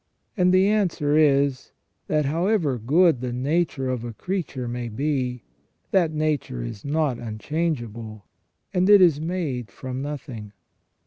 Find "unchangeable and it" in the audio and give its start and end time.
7.19-8.99